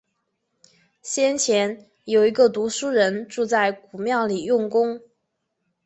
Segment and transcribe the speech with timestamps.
[1.03, 4.99] 先前，有一个读书人住在古庙里用功